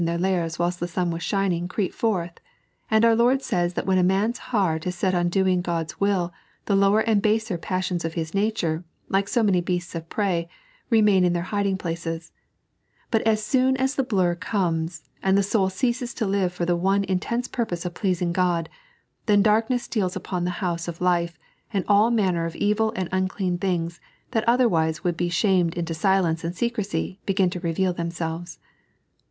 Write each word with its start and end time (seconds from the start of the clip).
153 0.03 0.17
their 0.31 0.39
lairs 0.39 0.57
whilst 0.57 0.79
the 0.79 0.87
sun 0.87 1.11
wbs 1.11 1.21
shining 1.21 1.67
creep 1.67 1.93
forth: 1.93 2.39
and 2.89 3.05
our 3.05 3.15
Lord 3.15 3.43
says 3.43 3.75
that 3.75 3.85
when 3.85 3.99
a 3.99 4.03
man's 4.03 4.39
heart 4.39 4.87
is 4.87 4.95
set 4.95 5.13
on 5.13 5.29
doing 5.29 5.61
God's 5.61 5.99
will 5.99 6.33
the 6.65 6.75
lower 6.75 7.01
and 7.01 7.21
baser 7.21 7.55
passions 7.55 8.03
of 8.03 8.15
his 8.15 8.33
nature— 8.33 8.83
like 9.09 9.27
so 9.27 9.43
many 9.43 9.61
beasts 9.61 9.93
of 9.93 10.09
prey— 10.09 10.49
remain 10.89 11.23
in 11.23 11.33
their 11.33 11.43
hiding 11.43 11.77
places; 11.77 12.31
but 13.11 13.21
as 13.27 13.45
soon 13.45 13.77
aa 13.79 13.85
the 13.95 14.01
blur 14.01 14.33
comes, 14.33 15.03
and 15.21 15.37
the 15.37 15.43
soul 15.43 15.69
ceases 15.69 16.15
to 16.15 16.25
live 16.25 16.51
for 16.51 16.65
the 16.65 16.75
one 16.75 17.03
intense 17.03 17.47
purpose 17.47 17.85
of 17.85 17.93
pleasing 17.93 18.33
God, 18.33 18.69
then 19.27 19.43
darkness 19.43 19.83
steals 19.83 20.15
upon 20.15 20.45
the 20.45 20.61
house 20.65 20.87
of 20.87 20.99
life, 20.99 21.37
and 21.71 21.85
all 21.87 22.09
manner 22.09 22.47
of 22.47 22.53
eyil 22.55 22.91
and 22.95 23.07
unclean 23.11 23.59
things, 23.59 24.01
that 24.31 24.43
otherwise 24.49 25.03
would 25.03 25.15
be 25.15 25.29
shamed 25.29 25.75
into 25.75 25.93
silence 25.93 26.43
and 26.43 26.55
secrecy, 26.55 27.19
begin 27.27 27.51
to 27.51 27.59
reveal 27.59 27.93
themselves. 27.93 28.57